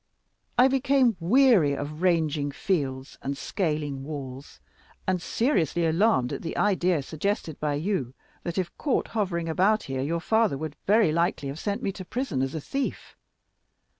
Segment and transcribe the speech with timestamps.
[0.57, 4.59] I became weary of ranging fields and scaling walls,
[5.05, 10.01] and seriously alarmed at the idea suggested by you, that if caught hovering about here
[10.01, 13.15] your father would very likely have me sent to prison as a thief.